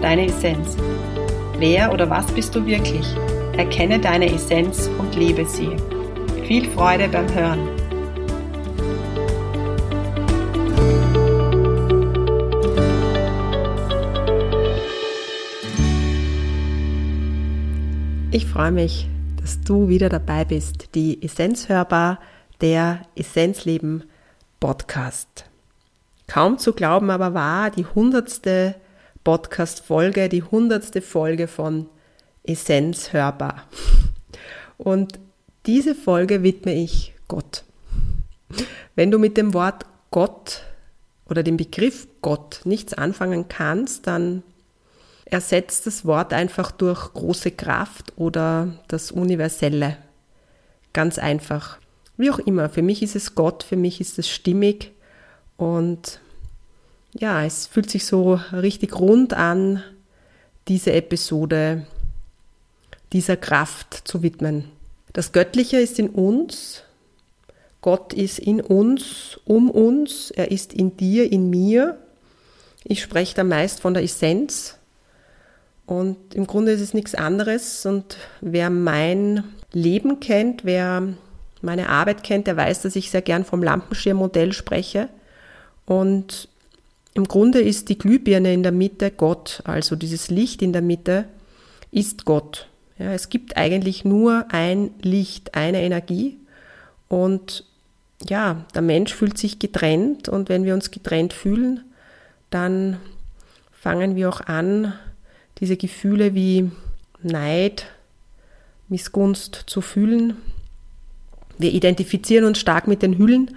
[0.00, 0.76] deine Essenz.
[1.58, 3.06] Wer oder was bist du wirklich?
[3.56, 5.70] Erkenne deine Essenz und lebe sie.
[6.46, 7.68] Viel Freude beim Hören.
[18.30, 19.08] Ich freue mich,
[19.40, 20.94] dass du wieder dabei bist.
[20.96, 22.18] Die Essenz hörbar,
[22.60, 24.04] der Essenzleben
[24.58, 25.44] Podcast.
[26.26, 28.74] Kaum zu glauben, aber wahr, die hundertste
[29.24, 31.88] Podcast-Folge, die hundertste Folge von
[32.42, 33.66] Essenz hörbar.
[34.76, 35.18] Und
[35.66, 37.64] diese Folge widme ich Gott.
[38.94, 40.62] Wenn du mit dem Wort Gott
[41.28, 44.42] oder dem Begriff Gott nichts anfangen kannst, dann
[45.24, 49.96] ersetzt das Wort einfach durch große Kraft oder das Universelle.
[50.92, 51.78] Ganz einfach.
[52.16, 54.92] Wie auch immer, für mich ist es Gott, für mich ist es stimmig
[55.56, 56.20] und
[57.14, 59.82] ja, es fühlt sich so richtig rund an,
[60.68, 61.86] diese Episode
[63.12, 64.64] dieser Kraft zu widmen.
[65.12, 66.82] Das Göttliche ist in uns,
[67.80, 71.98] Gott ist in uns, um uns, er ist in dir, in mir.
[72.82, 74.78] Ich spreche da meist von der Essenz,
[75.86, 77.84] und im Grunde ist es nichts anderes.
[77.86, 81.02] Und wer mein Leben kennt, wer
[81.60, 85.08] meine Arbeit kennt, der weiß, dass ich sehr gern vom Lampenschirmmodell spreche.
[85.86, 86.48] Und
[87.14, 91.26] im Grunde ist die Glühbirne in der Mitte Gott, also dieses Licht in der Mitte
[91.92, 92.68] ist Gott.
[92.98, 96.38] Ja, es gibt eigentlich nur ein Licht, eine Energie.
[97.08, 97.64] Und
[98.28, 101.84] ja, der Mensch fühlt sich getrennt und wenn wir uns getrennt fühlen,
[102.50, 102.98] dann
[103.72, 104.92] fangen wir auch an,
[105.58, 106.70] diese Gefühle wie
[107.22, 107.86] Neid,
[108.88, 110.36] Missgunst zu fühlen.
[111.58, 113.56] Wir identifizieren uns stark mit den Hüllen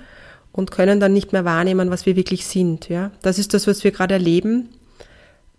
[0.58, 2.90] und können dann nicht mehr wahrnehmen, was wir wirklich sind.
[2.90, 3.12] Ja?
[3.22, 4.70] Das ist das, was wir gerade erleben,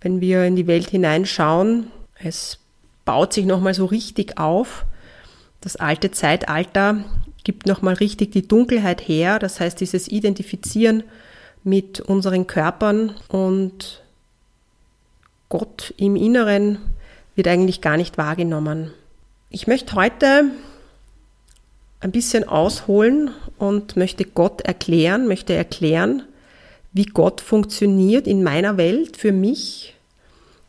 [0.00, 1.86] wenn wir in die Welt hineinschauen.
[2.19, 2.59] Es
[3.04, 4.84] baut sich nochmal so richtig auf.
[5.60, 7.04] Das alte Zeitalter
[7.44, 9.38] gibt nochmal richtig die Dunkelheit her.
[9.38, 11.04] Das heißt, dieses Identifizieren
[11.62, 14.03] mit unseren Körpern und
[15.48, 16.78] Gott im Inneren
[17.37, 18.91] wird eigentlich gar nicht wahrgenommen.
[19.48, 20.47] Ich möchte heute
[22.00, 26.22] ein bisschen ausholen und möchte Gott erklären, möchte erklären,
[26.92, 29.94] wie Gott funktioniert in meiner Welt für mich.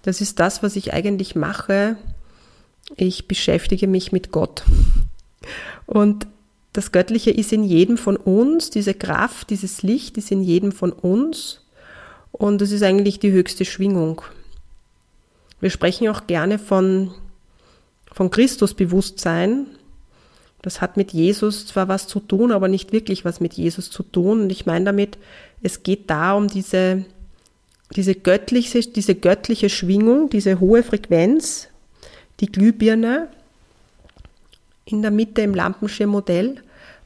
[0.01, 1.97] Das ist das, was ich eigentlich mache.
[2.95, 4.63] Ich beschäftige mich mit Gott.
[5.85, 6.27] Und
[6.73, 10.91] das Göttliche ist in jedem von uns, diese Kraft, dieses Licht ist in jedem von
[10.91, 11.61] uns.
[12.31, 14.21] Und es ist eigentlich die höchste Schwingung.
[15.59, 17.11] Wir sprechen auch gerne von,
[18.11, 19.65] von Christusbewusstsein.
[20.61, 24.03] Das hat mit Jesus zwar was zu tun, aber nicht wirklich was mit Jesus zu
[24.03, 24.41] tun.
[24.41, 25.17] Und ich meine damit,
[25.61, 27.05] es geht da um diese,
[27.95, 31.69] diese göttliche, diese göttliche Schwingung, diese hohe Frequenz,
[32.41, 33.29] die Glühbirne
[34.85, 36.55] in der Mitte im Lampenschirmmodell.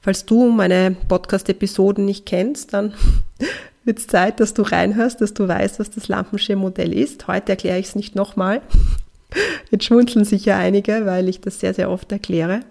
[0.02, 2.94] Falls du meine Podcast-Episoden nicht kennst, dann
[3.84, 7.28] wird es Zeit, dass du reinhörst, dass du weißt, was das Lampenschirmmodell ist.
[7.28, 8.62] Heute erkläre ich es nicht nochmal.
[9.72, 12.62] Jetzt schmunzeln sicher einige, weil ich das sehr, sehr oft erkläre.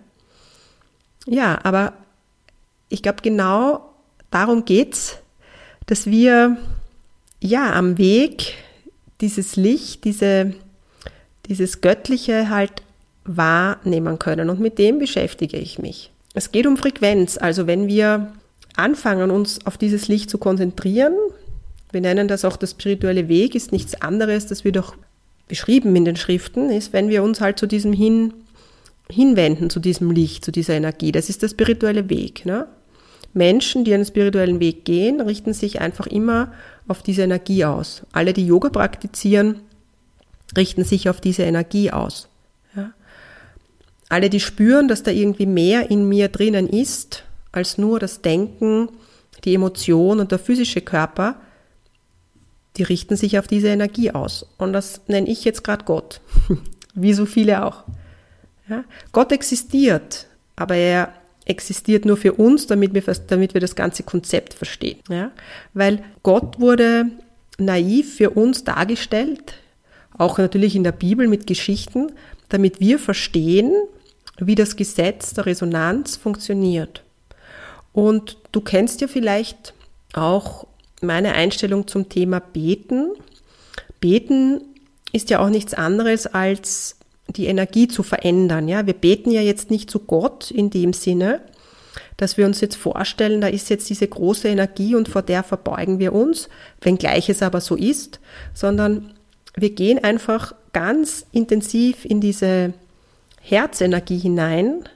[1.26, 1.92] Ja, aber
[2.88, 3.92] ich glaube, genau
[4.30, 5.18] darum geht's,
[5.86, 6.56] dass wir
[7.40, 8.54] ja am Weg
[9.20, 10.54] dieses Licht, diese,
[11.46, 12.82] dieses Göttliche halt
[13.24, 14.50] wahrnehmen können.
[14.50, 16.10] Und mit dem beschäftige ich mich.
[16.34, 17.38] Es geht um Frequenz.
[17.38, 18.32] Also wenn wir
[18.76, 21.14] anfangen, uns auf dieses Licht zu konzentrieren,
[21.92, 24.94] wir nennen das auch der spirituelle Weg, ist nichts anderes, das wird auch
[25.46, 28.32] beschrieben in den Schriften, ist, wenn wir uns halt zu diesem hin,
[29.12, 31.12] hinwenden, zu diesem Licht, zu dieser Energie.
[31.12, 32.44] Das ist der spirituelle Weg.
[32.44, 32.66] Ne?
[33.34, 36.52] Menschen, die einen spirituellen Weg gehen, richten sich einfach immer
[36.88, 38.02] auf diese Energie aus.
[38.12, 39.60] Alle, die Yoga praktizieren,
[40.56, 42.28] richten sich auf diese Energie aus.
[42.76, 42.92] Ja?
[44.08, 48.88] Alle, die spüren, dass da irgendwie mehr in mir drinnen ist, als nur das Denken,
[49.44, 51.36] die Emotion und der physische Körper,
[52.76, 54.46] die richten sich auf diese Energie aus.
[54.58, 56.20] Und das nenne ich jetzt gerade Gott,
[56.94, 57.84] wie so viele auch.
[58.72, 58.84] Ja?
[59.12, 60.26] Gott existiert,
[60.56, 61.12] aber er
[61.44, 64.98] existiert nur für uns, damit wir, damit wir das ganze Konzept verstehen.
[65.08, 65.30] Ja?
[65.74, 67.06] Weil Gott wurde
[67.58, 69.54] naiv für uns dargestellt
[70.18, 72.12] auch natürlich in der Bibel mit Geschichten,
[72.48, 73.72] damit wir verstehen,
[74.38, 77.02] wie das Gesetz der Resonanz funktioniert.
[77.92, 79.74] Und du kennst ja vielleicht
[80.12, 80.66] auch
[81.00, 83.10] meine Einstellung zum Thema Beten.
[84.00, 84.60] Beten
[85.12, 86.96] ist ja auch nichts anderes als
[87.32, 88.68] die Energie zu verändern.
[88.68, 91.40] Ja, wir beten ja jetzt nicht zu Gott in dem Sinne,
[92.16, 95.98] dass wir uns jetzt vorstellen, da ist jetzt diese große Energie und vor der verbeugen
[95.98, 96.48] wir uns,
[96.80, 98.20] wenngleich es aber so ist,
[98.54, 99.12] sondern
[99.54, 102.74] wir gehen einfach ganz intensiv in diese
[103.40, 104.88] Herzenergie hinein,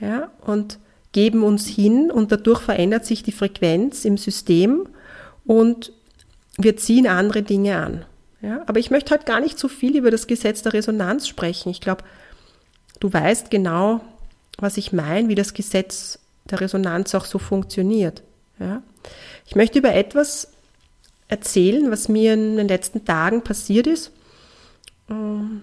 [0.00, 0.78] ja, und
[1.12, 4.88] geben uns hin und dadurch verändert sich die Frequenz im System
[5.44, 5.92] und
[6.58, 8.04] wir ziehen andere Dinge an.
[8.42, 11.70] Ja, aber ich möchte heute gar nicht so viel über das Gesetz der Resonanz sprechen.
[11.70, 12.04] Ich glaube,
[12.98, 14.00] du weißt genau,
[14.58, 18.22] was ich meine, wie das Gesetz der Resonanz auch so funktioniert.
[18.58, 18.82] Ja.
[19.46, 20.48] Ich möchte über etwas
[21.28, 24.10] erzählen, was mir in den letzten Tagen passiert ist
[25.08, 25.62] ähm,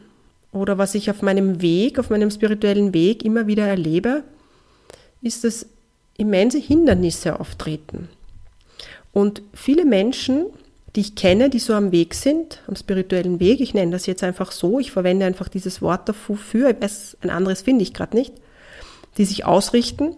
[0.52, 4.24] oder was ich auf meinem Weg, auf meinem spirituellen Weg immer wieder erlebe,
[5.22, 5.66] ist, dass
[6.18, 8.10] immense Hindernisse auftreten.
[9.14, 10.48] Und viele Menschen,
[10.98, 14.24] die ich kenne, die so am Weg sind, am spirituellen Weg, ich nenne das jetzt
[14.24, 16.76] einfach so, ich verwende einfach dieses Wort dafür,
[17.22, 18.34] ein anderes finde ich gerade nicht,
[19.20, 20.16] die sich ausrichten,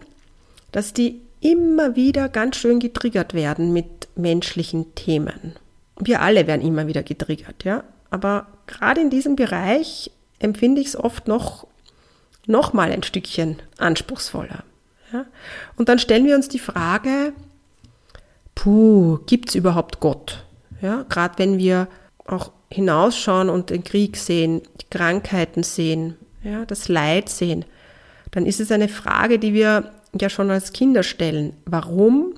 [0.72, 5.52] dass die immer wieder ganz schön getriggert werden mit menschlichen Themen.
[5.98, 7.84] Wir alle werden immer wieder getriggert, ja.
[8.08, 11.66] Aber gerade in diesem Bereich empfinde ich es oft noch,
[12.46, 14.64] noch mal ein Stückchen anspruchsvoller.
[15.12, 15.26] Ja?
[15.76, 17.34] Und dann stellen wir uns die Frage,
[18.54, 20.46] puh, gibt es überhaupt Gott?
[20.80, 21.88] Ja, gerade wenn wir
[22.26, 27.64] auch hinausschauen und den Krieg sehen, die Krankheiten sehen, ja, das Leid sehen,
[28.30, 31.54] dann ist es eine Frage, die wir ja schon als Kinder stellen.
[31.66, 32.34] Warum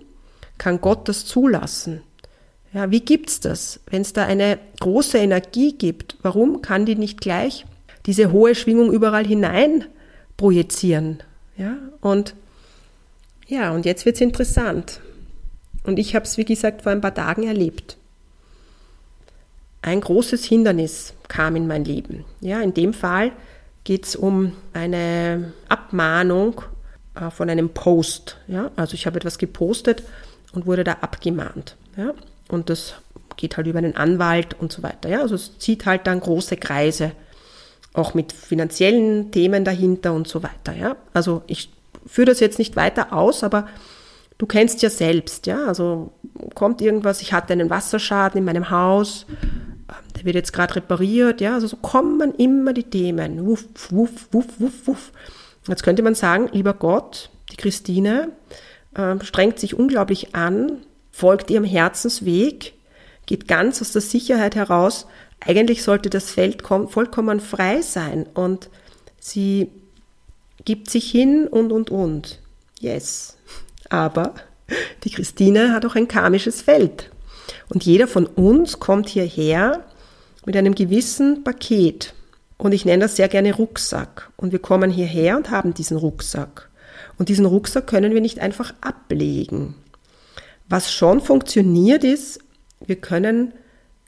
[0.59, 2.03] kann Gott das zulassen?
[2.73, 3.81] Ja, wie gibt's das?
[3.87, 7.67] Wenn es da eine große Energie gibt, warum kann die nicht gleich
[8.07, 9.85] diese hohe Schwingung überall hinein
[10.37, 11.23] projizieren?
[11.57, 12.35] Ja, und
[13.47, 15.01] ja, und jetzt wird's interessant.
[15.85, 17.99] Und ich habe es, wie gesagt, vor ein paar Tagen erlebt.
[19.83, 22.25] Ein großes Hindernis kam in mein Leben.
[22.41, 23.33] Ja, in dem Fall
[23.85, 26.63] geht es um eine Abmahnung
[27.15, 28.39] äh, von einem Post.
[28.47, 28.71] Ja?
[28.77, 30.03] Also ich habe etwas gepostet
[30.53, 31.77] und wurde da abgemahnt.
[31.97, 32.15] Ja?
[32.49, 32.95] Und das
[33.37, 35.09] geht halt über einen Anwalt und so weiter.
[35.09, 35.21] Ja?
[35.21, 37.13] Also es zieht halt dann große Kreise,
[37.95, 40.75] auch mit finanziellen Themen dahinter und so weiter.
[40.75, 40.97] Ja?
[41.13, 41.71] Also ich
[42.07, 43.67] führe das jetzt nicht weiter aus, aber
[44.39, 45.47] du kennst ja selbst.
[45.47, 45.67] Ja?
[45.67, 46.13] Also
[46.55, 49.27] kommt irgendwas, ich hatte einen Wasserschaden in meinem Haus,
[50.25, 51.41] wird jetzt gerade repariert.
[51.41, 51.55] Ja?
[51.55, 53.47] Also so kommen immer die Themen.
[53.47, 55.13] Wuff, wuff, wuff, wuff, wuff.
[55.69, 58.31] Jetzt könnte man sagen, lieber Gott, die Christine
[58.95, 60.79] äh, strengt sich unglaublich an,
[61.11, 62.75] folgt ihrem Herzensweg,
[63.27, 65.07] geht ganz aus der Sicherheit heraus.
[65.41, 68.71] Eigentlich sollte das Feld vollkommen frei sein und
[69.19, 69.71] sie
[70.65, 72.41] gibt sich hin und, und, und.
[72.81, 73.37] Yes.
[73.89, 74.35] Aber
[75.05, 77.11] die Christine hat auch ein karmisches Feld.
[77.69, 79.85] Und jeder von uns kommt hierher
[80.45, 82.15] mit einem gewissen Paket.
[82.59, 84.31] Und ich nenne das sehr gerne Rucksack.
[84.37, 86.69] Und wir kommen hierher und haben diesen Rucksack.
[87.19, 89.75] Und diesen Rucksack können wir nicht einfach ablegen.
[90.69, 92.41] Was schon funktioniert ist,
[92.87, 93.53] wir können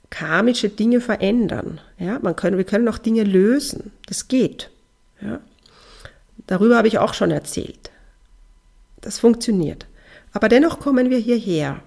[0.09, 1.81] karmische Dinge verändern.
[1.99, 3.91] Ja, man können, wir können auch Dinge lösen.
[4.07, 4.69] Das geht.
[5.21, 5.39] Ja.
[6.47, 7.91] Darüber habe ich auch schon erzählt.
[9.01, 9.87] Das funktioniert.
[10.31, 11.81] Aber dennoch kommen wir hierher.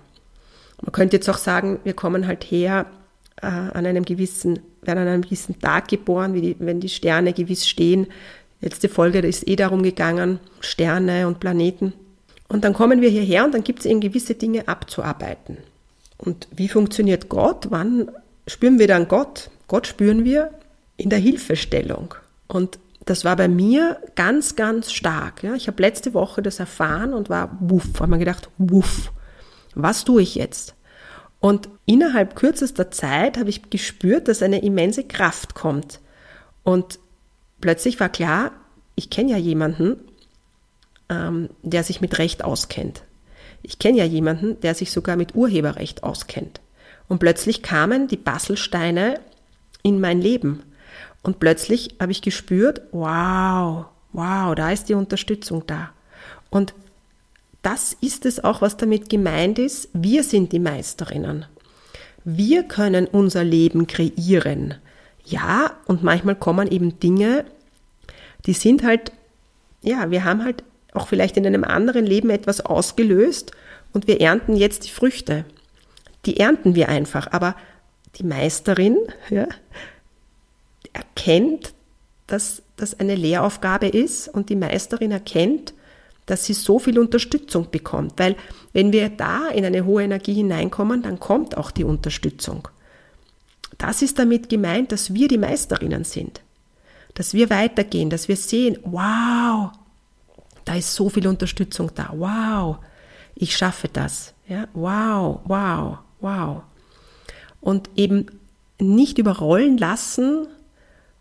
[0.81, 2.87] Man könnte jetzt auch sagen, wir kommen halt her,
[3.43, 7.69] äh, an einem gewissen, werden an einem gewissen Tag geboren, die, wenn die Sterne gewiss
[7.69, 8.07] stehen.
[8.61, 11.93] Letzte Folge, da ist eh darum gegangen, Sterne und Planeten.
[12.49, 15.59] Und dann kommen wir hierher und dann gibt es eben gewisse Dinge abzuarbeiten.
[16.17, 17.67] Und wie funktioniert Gott?
[17.71, 18.11] Wann
[18.47, 19.51] spüren wir dann Gott?
[19.69, 20.51] Gott spüren wir
[20.97, 22.15] in der Hilfestellung.
[22.49, 25.43] Und das war bei mir ganz, ganz stark.
[25.43, 25.55] Ja.
[25.55, 29.13] Ich habe letzte Woche das erfahren und war wuff, habe mir gedacht, wuff,
[29.75, 30.75] was tue ich jetzt?
[31.41, 36.01] Und innerhalb kürzester Zeit habe ich gespürt, dass eine immense Kraft kommt.
[36.65, 36.99] Und
[37.61, 38.53] plötzlich war klar,
[38.97, 39.97] ich kenne ja jemanden,
[41.09, 43.03] ähm, der sich mit Recht auskennt.
[43.63, 46.61] Ich kenne ja jemanden, der sich sogar mit Urheberrecht auskennt.
[47.09, 49.21] Und plötzlich kamen die Bastelsteine
[49.83, 50.63] in mein Leben.
[51.23, 55.91] Und plötzlich habe ich gespürt, wow, wow, da ist die Unterstützung da.
[56.51, 56.75] Und
[57.69, 59.91] das ist es auch, was damit gemeint ist.
[59.93, 61.45] Wir sind die Meisterinnen.
[62.25, 64.77] Wir können unser Leben kreieren.
[65.27, 67.45] Ja, und manchmal kommen eben Dinge,
[68.47, 69.13] die sind halt,
[69.83, 73.53] ja, wir haben halt auch vielleicht in einem anderen Leben etwas ausgelöst
[73.93, 75.45] und wir ernten jetzt die Früchte.
[76.25, 77.55] Die ernten wir einfach, aber
[78.15, 78.97] die Meisterin,
[79.29, 79.47] ja,
[80.95, 81.75] erkennt,
[82.27, 85.75] dass das eine Lehraufgabe ist und die Meisterin erkennt,
[86.31, 88.15] dass sie so viel Unterstützung bekommt.
[88.19, 88.37] Weil
[88.73, 92.69] wenn wir da in eine hohe Energie hineinkommen, dann kommt auch die Unterstützung.
[93.79, 96.43] Das ist damit gemeint, dass wir die Meisterinnen sind.
[97.15, 99.71] Dass wir weitergehen, dass wir sehen, wow,
[100.65, 102.13] da ist so viel Unterstützung da.
[102.15, 102.79] Wow,
[103.35, 104.35] ich schaffe das.
[104.47, 106.63] Ja, wow, wow, wow.
[107.61, 108.27] Und eben
[108.79, 110.47] nicht überrollen lassen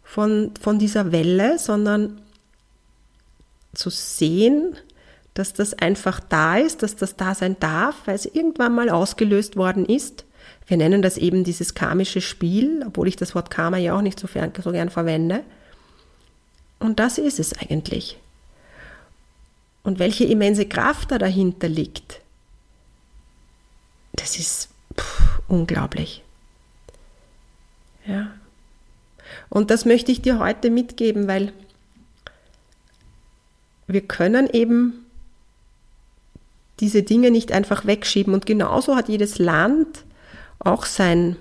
[0.03, 2.21] von, von dieser Welle, sondern
[3.73, 4.75] zu sehen,
[5.37, 9.55] dass das einfach da ist, dass das da sein darf, weil es irgendwann mal ausgelöst
[9.55, 10.25] worden ist.
[10.65, 14.19] Wir nennen das eben dieses karmische Spiel, obwohl ich das Wort Karma ja auch nicht
[14.19, 15.43] so, fern, so gern verwende.
[16.79, 18.17] Und das ist es eigentlich.
[19.83, 22.21] Und welche immense Kraft da dahinter liegt,
[24.13, 26.23] das ist pff, unglaublich.
[28.05, 28.31] Ja.
[29.49, 31.53] Und das möchte ich dir heute mitgeben, weil
[33.85, 35.05] wir können eben
[36.79, 38.33] diese Dinge nicht einfach wegschieben.
[38.33, 40.03] Und genauso hat jedes Land
[40.59, 41.35] auch sein,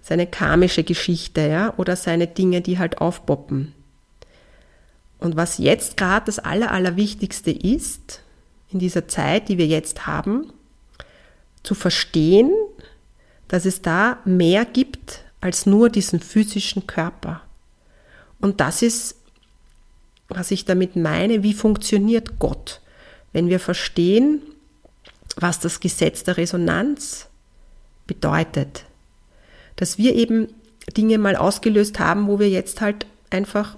[0.00, 3.74] seine karmische Geschichte, ja, oder seine Dinge, die halt aufpoppen.
[5.18, 8.22] Und was jetzt gerade das Aller, Allerwichtigste ist,
[8.70, 10.52] in dieser Zeit, die wir jetzt haben,
[11.62, 12.52] zu verstehen,
[13.48, 17.42] dass es da mehr gibt als nur diesen physischen Körper.
[18.40, 19.16] Und das ist,
[20.28, 22.80] was ich damit meine, wie funktioniert Gott.
[23.32, 24.42] Wenn wir verstehen,
[25.36, 27.28] was das Gesetz der Resonanz
[28.06, 28.84] bedeutet.
[29.76, 30.48] Dass wir eben
[30.96, 33.76] Dinge mal ausgelöst haben, wo wir jetzt halt einfach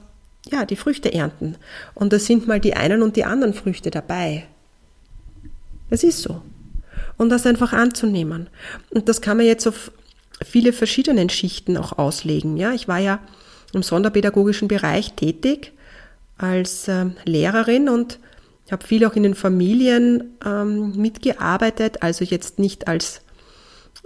[0.51, 1.57] ja, die Früchte ernten.
[1.95, 4.47] Und da sind mal die einen und die anderen Früchte dabei.
[5.91, 6.43] Das ist so.
[7.17, 8.49] Und das einfach anzunehmen.
[8.91, 9.93] Und das kann man jetzt auf
[10.45, 12.57] viele verschiedenen Schichten auch auslegen.
[12.57, 13.21] Ja, ich war ja
[13.73, 15.73] im sonderpädagogischen Bereich tätig
[16.37, 18.19] als äh, Lehrerin und
[18.67, 23.21] ich habe viel auch in den Familien ähm, mitgearbeitet, also jetzt nicht als,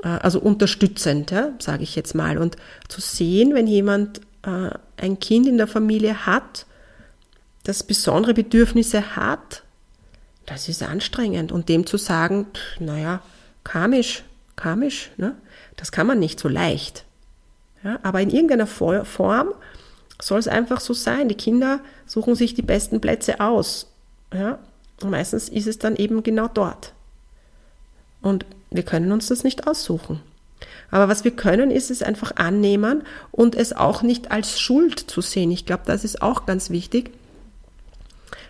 [0.03, 2.39] äh, also unterstützend, ja, sage ich jetzt mal.
[2.39, 2.57] Und
[2.89, 6.67] zu sehen, wenn jemand äh, ein Kind in der Familie hat,
[7.65, 9.63] das besondere Bedürfnisse hat,
[10.47, 11.53] das ist anstrengend.
[11.53, 13.23] Und dem zu sagen, pff, naja,
[13.63, 14.25] karmisch,
[14.57, 15.37] karmisch, ne?
[15.77, 17.05] das kann man nicht so leicht.
[17.85, 19.55] Ja, aber in irgendeiner Form
[20.21, 21.29] soll es einfach so sein.
[21.29, 23.93] Die Kinder suchen sich die besten Plätze aus.
[24.33, 24.59] Ja?
[25.03, 26.93] Und meistens ist es dann eben genau dort.
[28.21, 30.21] Und wir können uns das nicht aussuchen.
[30.91, 35.21] Aber was wir können, ist es einfach annehmen und es auch nicht als Schuld zu
[35.21, 35.51] sehen.
[35.51, 37.13] Ich glaube, das ist auch ganz wichtig.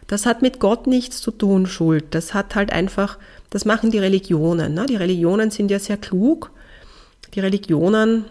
[0.06, 2.14] Das hat mit Gott nichts zu tun, Schuld.
[2.14, 3.18] Das hat halt einfach,
[3.50, 4.72] das machen die Religionen.
[4.72, 4.86] Ne?
[4.86, 6.50] Die Religionen sind ja sehr klug.
[7.34, 8.24] Die Religionen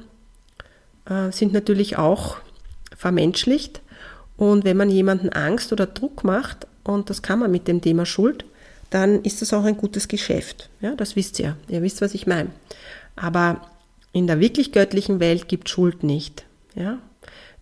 [1.06, 2.38] äh, sind natürlich auch
[2.96, 3.82] vermenschlicht.
[4.38, 8.06] Und wenn man jemanden Angst oder Druck macht, und das kann man mit dem Thema
[8.06, 8.46] Schuld,
[8.90, 10.70] dann ist das auch ein gutes Geschäft.
[10.80, 11.58] Ja, das wisst ihr.
[11.68, 12.50] Ihr wisst, was ich meine.
[13.16, 13.62] Aber
[14.14, 16.46] in der wirklich göttlichen Welt gibt Schuld nicht.
[16.76, 17.00] Ja?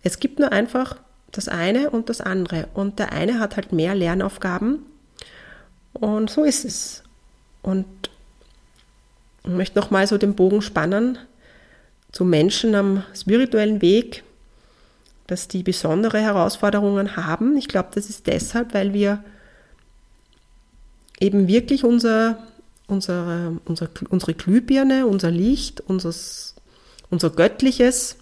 [0.04, 0.96] Es gibt nur einfach
[1.32, 2.68] das eine und das andere.
[2.74, 4.78] Und der eine hat halt mehr Lernaufgaben.
[5.92, 7.02] Und so ist es.
[7.62, 7.86] Und
[9.42, 11.18] ich möchte nochmal so den Bogen spannen
[12.12, 14.22] zu Menschen am spirituellen Weg,
[15.26, 17.56] dass die besondere Herausforderungen haben.
[17.56, 19.24] Ich glaube, das ist deshalb, weil wir
[21.18, 22.38] eben wirklich unser,
[22.86, 26.54] unsere, unser, unsere Glühbirne, unser Licht, unseres,
[27.10, 28.16] unser Göttliches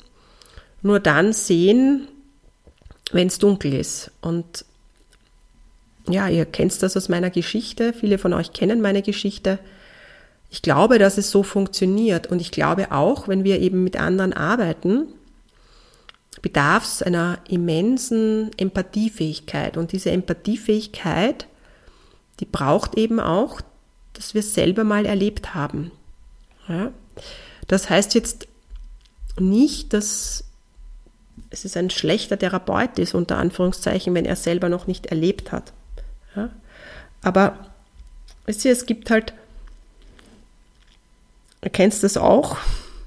[0.83, 2.09] nur dann sehen,
[3.11, 4.11] wenn es dunkel ist.
[4.21, 4.65] Und
[6.09, 7.93] ja, ihr kennt das aus meiner Geschichte.
[7.93, 9.59] Viele von euch kennen meine Geschichte.
[10.51, 12.27] Ich glaube, dass es so funktioniert.
[12.27, 15.09] Und ich glaube auch, wenn wir eben mit anderen arbeiten,
[16.45, 19.79] bedarf es einer immensen Empathiefähigkeit.
[19.79, 21.47] Und diese Empathiefähigkeit,
[22.39, 23.63] die braucht eben auch,
[24.13, 25.91] dass wir es selber mal erlebt haben.
[26.69, 26.93] Ja?
[27.67, 28.47] Das heißt jetzt
[29.41, 30.45] nicht, dass
[31.49, 35.73] es ist ein schlechter Therapeut ist, unter Anführungszeichen, wenn er selber noch nicht erlebt hat.
[36.37, 36.51] Ja?
[37.23, 37.57] Aber
[38.45, 39.33] wisst ihr, es gibt halt,
[41.63, 42.59] du kennst das auch,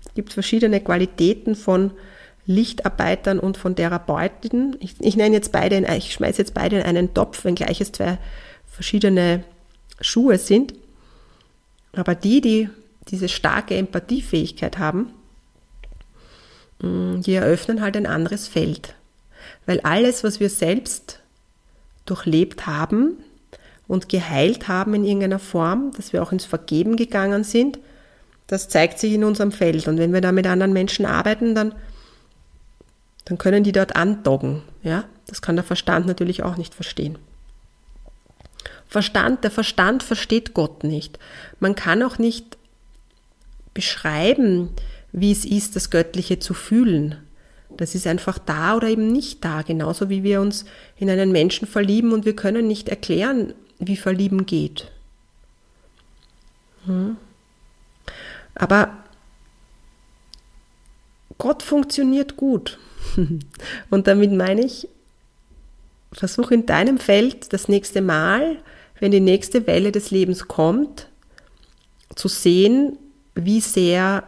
[0.08, 1.92] es gibt verschiedene Qualitäten von
[2.48, 4.78] Lichtarbeitern und von Therapeuten.
[4.80, 7.92] Ich, ich nenne jetzt beide, in, ich schmeiße jetzt beide in einen Topf, wenngleich es
[7.92, 8.18] zwei
[8.66, 9.44] verschiedene
[10.02, 10.74] Schuhe sind.
[11.94, 12.70] Aber die, die
[13.10, 15.12] diese starke Empathiefähigkeit haben,
[16.82, 18.96] mm, die eröffnen halt ein anderes Feld.
[19.66, 21.20] Weil alles, was wir selbst
[22.06, 23.18] durchlebt haben
[23.88, 27.80] und geheilt haben in irgendeiner Form, dass wir auch ins Vergeben gegangen sind,
[28.48, 29.88] das zeigt sich in unserem Feld.
[29.90, 31.76] Und wenn wir da mit anderen Menschen arbeiten, dann
[33.28, 34.62] dann können die dort andoggen.
[34.84, 35.04] Ja?
[35.26, 37.18] Das kann der Verstand natürlich auch nicht verstehen.
[38.88, 41.20] Verstand, der Verstand versteht Gott nicht.
[41.60, 42.58] Man kann auch nicht
[43.74, 44.70] beschreiben,
[45.12, 47.18] wie es ist, das Göttliche zu fühlen.
[47.76, 50.64] Das ist einfach da oder eben nicht da, genauso wie wir uns
[50.96, 54.90] in einen Menschen verlieben und wir können nicht erklären, wie Verlieben geht.
[56.86, 57.18] Hm.
[58.56, 59.04] Aber
[61.38, 62.80] Gott funktioniert gut.
[63.90, 64.88] Und damit meine ich,
[66.12, 68.58] versuch in deinem Feld das nächste Mal,
[69.00, 71.10] wenn die nächste Welle des Lebens kommt,
[72.16, 72.98] zu sehen,
[73.36, 74.24] wie sehr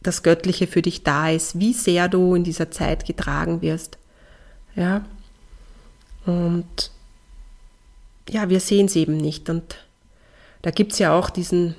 [0.00, 3.98] das Göttliche für dich da ist, wie sehr du in dieser Zeit getragen wirst.
[4.76, 5.04] Ja.
[6.24, 6.90] Und
[8.30, 9.50] ja, wir sehen es eben nicht.
[9.50, 9.76] Und
[10.62, 11.74] da gibt es ja auch diesen,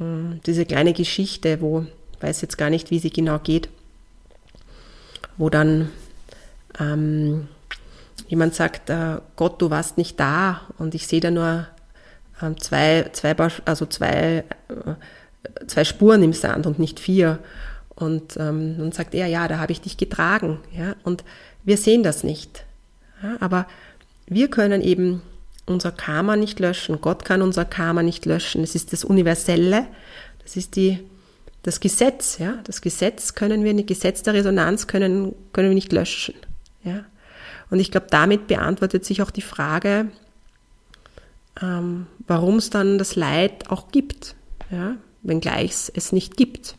[0.00, 1.86] äh, diese kleine Geschichte, wo,
[2.20, 3.68] weiß jetzt gar nicht, wie sie genau geht,
[5.36, 5.90] wo dann
[6.78, 7.48] ähm,
[8.28, 11.66] jemand sagt, äh, Gott, du warst nicht da und ich sehe da nur
[12.40, 17.38] äh, zwei, zwei, also zwei, äh, zwei Spuren im Sand und nicht vier.
[17.94, 20.60] Und ähm, dann sagt er, ja, da habe ich dich getragen.
[20.72, 20.94] Ja?
[21.02, 21.24] Und
[21.64, 22.64] wir sehen das nicht.
[23.22, 23.36] Ja?
[23.40, 23.66] Aber
[24.26, 25.22] wir können eben
[25.66, 27.00] unser Karma nicht löschen.
[27.00, 28.62] Gott kann unser Karma nicht löschen.
[28.62, 29.86] Es ist das Universelle.
[30.44, 31.00] Das ist die,
[31.62, 32.38] das Gesetz.
[32.38, 32.58] Ja?
[32.64, 36.34] Das Gesetz können wir, nicht, Gesetz der Resonanz können, können wir nicht löschen.
[36.84, 37.04] Ja?
[37.70, 40.10] Und ich glaube, damit beantwortet sich auch die Frage,
[41.60, 44.34] ähm, warum es dann das Leid auch gibt,
[44.70, 44.96] ja?
[45.22, 46.76] wenngleich es es nicht gibt.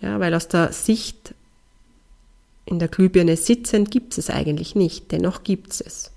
[0.00, 1.34] Ja, weil aus der Sicht
[2.66, 6.10] in der Glühbirne sitzend gibt es es eigentlich nicht, dennoch gibt es es.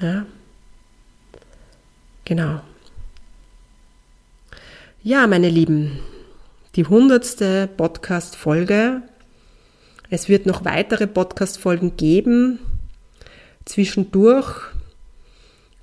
[0.00, 0.26] Ja?
[2.24, 2.60] Genau.
[5.02, 5.98] Ja, meine Lieben,
[6.76, 9.02] die hundertste Podcast-Folge.
[10.10, 12.58] Es wird noch weitere Podcast-Folgen geben.
[13.64, 14.60] Zwischendurch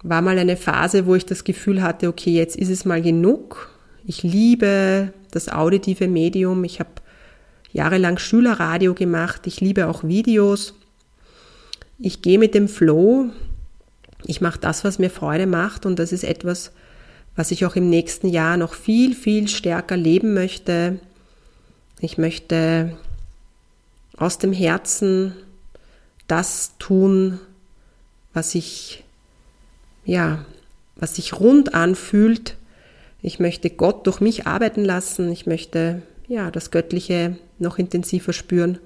[0.04, 3.70] war mal eine Phase, wo ich das Gefühl hatte, okay, jetzt ist es mal genug.
[4.06, 6.64] Ich liebe das auditive Medium.
[6.64, 6.92] Ich habe
[7.74, 9.48] jahrelang Schülerradio gemacht.
[9.48, 10.76] Ich liebe auch Videos.
[11.98, 13.32] Ich gehe mit dem Flow
[14.26, 16.72] ich mache das, was mir Freude macht und das ist etwas,
[17.38, 21.00] was ich auch im nächsten Jahr noch viel, viel stärker leben möchte.
[22.02, 22.98] Ich möchte
[24.18, 25.34] aus dem Herzen
[26.28, 27.40] das tun,
[28.34, 29.04] was ich,
[30.04, 30.44] ja,
[30.96, 32.58] was sich rund anfühlt.
[33.22, 35.32] Ich möchte Gott durch mich arbeiten lassen.
[35.32, 38.80] Ich möchte, ja, das Göttliche noch intensiver spüren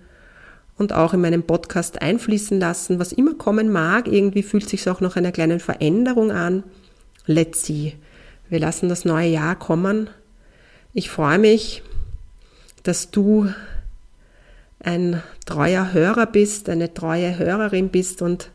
[0.78, 4.10] und auch in meinem Podcast einfließen lassen, was immer kommen mag.
[4.10, 6.64] Irgendwie fühlt sich auch nach einer kleinen Veränderung an.
[7.28, 7.94] Let's see.
[8.52, 10.10] Wir lassen das neue Jahr kommen.
[10.94, 11.84] Ich freue mich,
[12.84, 13.48] dass du
[14.82, 18.52] ein treuer Hörer bist, eine treue Hörerin bist und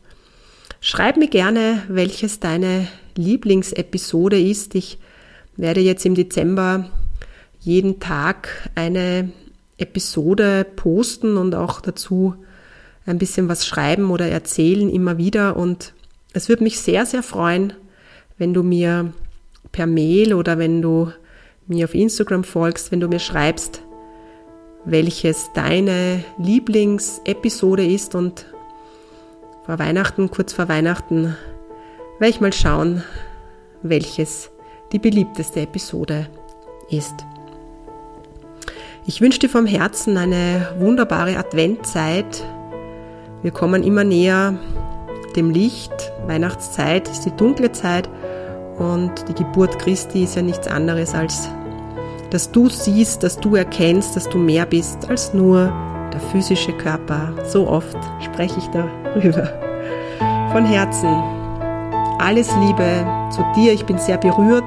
[0.82, 4.74] schreib mir gerne, welches deine Lieblingsepisode ist.
[4.74, 4.98] Ich
[5.56, 6.90] werde jetzt im Dezember
[7.60, 9.30] jeden Tag eine
[9.78, 12.34] Episode posten und auch dazu
[13.06, 15.56] ein bisschen was schreiben oder erzählen immer wieder.
[15.56, 15.94] Und
[16.34, 17.72] es würde mich sehr, sehr freuen,
[18.36, 19.14] wenn du mir
[19.76, 21.12] per Mail oder wenn du
[21.66, 23.82] mir auf Instagram folgst, wenn du mir schreibst,
[24.86, 28.46] welches deine Lieblingsepisode ist und
[29.66, 31.36] vor Weihnachten, kurz vor Weihnachten,
[32.18, 33.02] werde ich mal schauen,
[33.82, 34.50] welches
[34.92, 36.26] die beliebteste Episode
[36.88, 37.14] ist.
[39.04, 42.42] Ich wünsche dir vom Herzen eine wunderbare Adventzeit.
[43.42, 44.58] Wir kommen immer näher
[45.36, 46.12] dem Licht.
[46.26, 48.08] Weihnachtszeit ist die dunkle Zeit
[48.78, 51.48] und die Geburt Christi ist ja nichts anderes als,
[52.30, 55.72] dass du siehst, dass du erkennst, dass du mehr bist als nur
[56.12, 57.32] der physische Körper.
[57.46, 59.52] So oft spreche ich darüber.
[60.52, 61.08] Von Herzen
[62.18, 63.72] alles Liebe zu dir.
[63.72, 64.64] Ich bin sehr berührt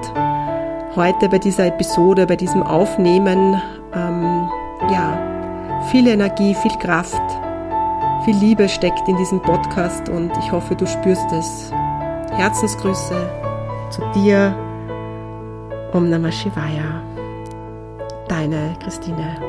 [0.96, 3.62] heute bei dieser Episode, bei diesem Aufnehmen
[3.94, 4.50] ähm,
[4.92, 5.18] ja,
[5.92, 7.22] viel Energie, viel Kraft,
[8.26, 11.72] viel Liebe steckt in diesem Podcast und ich hoffe, du spürst es.
[12.32, 13.49] Herzensgrüße
[13.90, 14.54] zu dir.
[15.94, 17.02] Om Namah Shivaya.
[18.28, 19.49] Deine Christine.